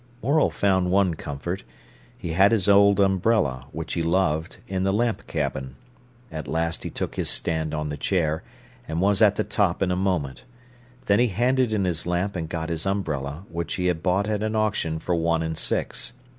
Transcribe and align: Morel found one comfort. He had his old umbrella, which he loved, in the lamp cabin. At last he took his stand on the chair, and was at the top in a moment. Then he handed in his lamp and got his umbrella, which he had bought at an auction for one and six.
Morel 0.23 0.49
found 0.49 0.89
one 0.89 1.13
comfort. 1.13 1.63
He 2.17 2.31
had 2.31 2.51
his 2.51 2.67
old 2.67 2.99
umbrella, 2.99 3.67
which 3.71 3.93
he 3.93 4.01
loved, 4.01 4.57
in 4.67 4.81
the 4.81 4.91
lamp 4.91 5.27
cabin. 5.27 5.75
At 6.31 6.47
last 6.47 6.81
he 6.81 6.89
took 6.89 7.17
his 7.17 7.29
stand 7.29 7.75
on 7.75 7.89
the 7.89 7.97
chair, 7.97 8.41
and 8.87 8.99
was 8.99 9.21
at 9.21 9.35
the 9.35 9.43
top 9.43 9.83
in 9.83 9.91
a 9.91 9.95
moment. 9.95 10.43
Then 11.05 11.19
he 11.19 11.27
handed 11.27 11.71
in 11.71 11.85
his 11.85 12.07
lamp 12.07 12.35
and 12.35 12.49
got 12.49 12.69
his 12.69 12.87
umbrella, 12.87 13.45
which 13.51 13.75
he 13.75 13.85
had 13.85 14.01
bought 14.01 14.27
at 14.27 14.41
an 14.41 14.55
auction 14.55 14.97
for 14.97 15.13
one 15.13 15.43
and 15.43 15.55
six. 15.55 16.13